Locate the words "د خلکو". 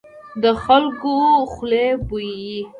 0.41-1.13